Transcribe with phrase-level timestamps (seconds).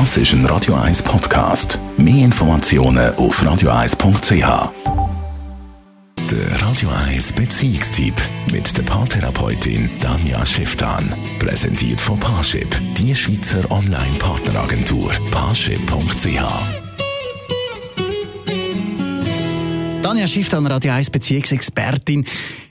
[0.00, 1.78] Das ist ein Radio 1 Podcast.
[1.96, 4.72] Mehr Informationen auf radio1.ch.
[6.32, 8.12] Der Radio 1 Beziehungstyp
[8.50, 11.14] mit der Paartherapeutin Danja Schifftan.
[11.38, 15.12] Präsentiert von Paarship, die Schweizer Online-Partneragentur.
[15.30, 16.42] Paarship.ch.
[20.02, 22.26] Danja Schifftan, Radio 1 Beziehungsexpertin.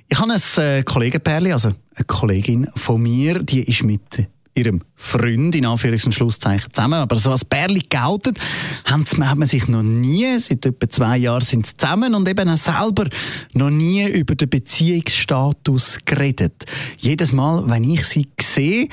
[0.09, 5.55] Ich habe ein äh, Kollegenpärli, also eine Kollegin von mir, die ist mit ihrem Freund,
[5.55, 6.95] in Anführungs- und Schlusszeichen, zusammen.
[6.95, 8.37] Aber so als Pärli geoutet
[8.85, 12.57] haben sie, sich noch nie, seit etwa zwei Jahren sind sie zusammen und eben auch
[12.57, 13.07] selber
[13.53, 16.65] noch nie über den Beziehungsstatus geredet.
[16.97, 18.87] Jedes Mal, wenn ich sie sehe,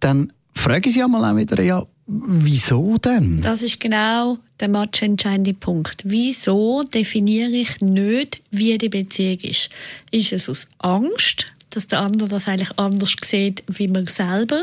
[0.00, 3.40] dann frage ich sie einmal auch wieder, ja, Wieso denn?
[3.40, 6.02] Das ist genau der matchentscheidende Punkt.
[6.04, 9.70] Wieso definiere ich nicht, wie die Beziehung ist?
[10.10, 11.46] Ist es aus Angst,
[11.76, 14.62] dass der andere das eigentlich anders sieht wie man selber?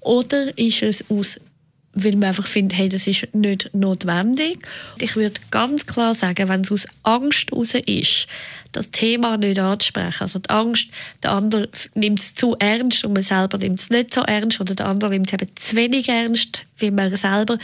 [0.00, 1.40] Oder ist es aus
[1.92, 4.66] weil man einfach findet, hey, das ist nicht notwendig.
[5.00, 8.28] Ich würde ganz klar sagen, wenn es aus Angst raus ist,
[8.72, 10.22] das Thema nicht anzusprechen.
[10.22, 10.90] Also die Angst,
[11.22, 14.74] der andere nimmt es zu ernst und man selber nimmt es nicht so ernst oder
[14.74, 17.58] der andere nimmt es eben zu wenig ernst, wie man selber,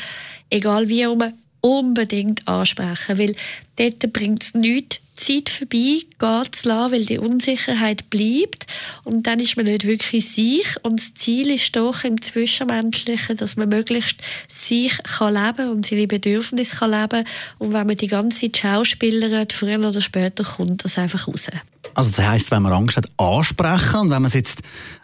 [0.51, 3.35] egal wie herum, unbedingt ansprechen, weil
[3.77, 8.67] dort bringt es nichts, Zeit vorbei geht zu lassen, weil die Unsicherheit bleibt.
[9.05, 10.77] Und dann ist man nicht wirklich sich.
[10.83, 16.07] Und das Ziel ist doch im Zwischenmenschlichen, dass man möglichst sich kann leben und seine
[16.07, 17.25] Bedürfnisse kann leben
[17.59, 21.49] und wenn man die ganze Zeit schauspielert, früher oder später kommt das einfach raus.
[21.97, 24.61] Also das heisst, wenn man Angst hat, ansprechen und wenn man es jetzt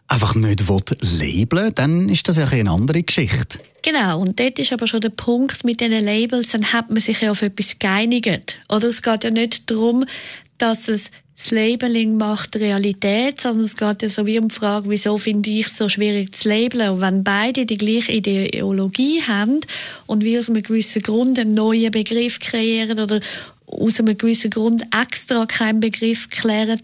[0.08, 0.62] einfach nicht
[1.00, 3.60] labeln dann ist das ja eine andere Geschichte.
[3.80, 7.22] Genau, und dort ist aber schon der Punkt mit diesen Labels, dann hat man sich
[7.22, 8.58] ja auf etwas geeinigt.
[8.68, 10.04] Oder es geht ja nicht darum,
[10.58, 14.90] dass es das Labeling macht Realität, sondern es geht ja so wie um die Frage,
[14.90, 16.90] wieso finde ich es so schwierig zu labeln?
[16.90, 19.60] Und wenn beide die gleiche Ideologie haben
[20.06, 23.20] und wir aus einem gewissen Grund einen neuen Begriff kreieren oder
[23.72, 26.80] aus einem gewissen Grund extra keinen Begriff klären,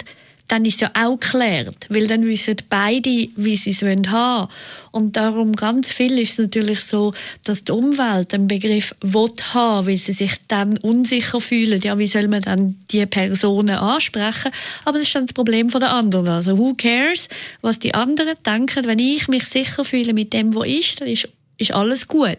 [0.49, 4.49] dann ist ja auch geklärt, weil dann wissen beide, wie sie es haben wollen.
[4.91, 7.13] Und darum ganz viel ist es natürlich so,
[7.45, 11.81] dass die Umwelt den Begriff will haben, weil sie sich dann unsicher fühlen.
[11.83, 14.51] Ja, wie soll man dann die Personen ansprechen?
[14.87, 16.29] Aber das ist dann das Problem der anderen.
[16.29, 17.29] Also who cares,
[17.61, 18.87] was die anderen denken?
[18.87, 21.29] Wenn ich mich sicher fühle mit dem, wo ist, dann ist,
[21.59, 22.39] ist alles gut.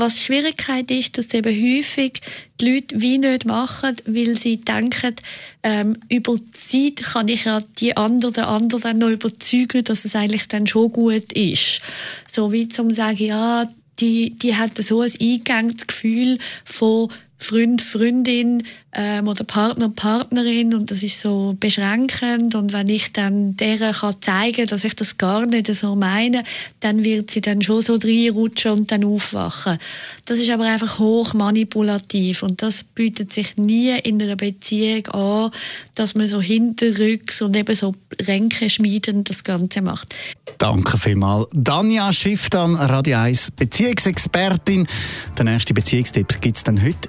[0.00, 2.22] Was Schwierigkeit ist, dass eben häufig
[2.58, 5.14] die Leute wie nicht machen, weil sie denken,
[5.62, 10.06] ähm, über die Zeit kann ich ja die andere, der andere dann noch überzeugen, dass
[10.06, 11.82] es eigentlich dann schon gut ist.
[12.30, 13.68] So wie zum sagen, ja,
[13.98, 18.62] die, die hat so ein eingängiges Gefühl von Freund, Freundin
[18.92, 24.16] ähm, oder Partner, Partnerin und das ist so beschränkend und wenn ich dann deren kann
[24.20, 26.44] zeigen, dass ich das gar nicht so meine,
[26.80, 29.78] dann wird sie dann schon so reinrutschen und dann aufwachen.
[30.26, 35.50] Das ist aber einfach hoch manipulativ und das bietet sich nie in einer Beziehung an,
[35.94, 40.14] dass man so hinterrücks und eben so Ränke schmiedend das Ganze macht.
[40.58, 41.48] Danke vielmals.
[41.52, 44.86] Danja Schifftan, Radio 1 Beziehungsexpertin.
[45.38, 47.08] Der nächste Beziehungstipp gibt es dann heute